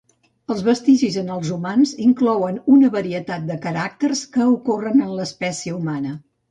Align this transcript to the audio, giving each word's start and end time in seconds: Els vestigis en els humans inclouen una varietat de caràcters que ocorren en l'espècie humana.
Els 0.53 0.61
vestigis 0.67 1.17
en 1.23 1.29
els 1.33 1.51
humans 1.57 1.93
inclouen 2.07 2.59
una 2.79 2.91
varietat 2.99 3.47
de 3.53 3.61
caràcters 3.69 4.27
que 4.35 4.53
ocorren 4.59 5.09
en 5.09 5.19
l'espècie 5.21 5.81
humana. 5.81 6.23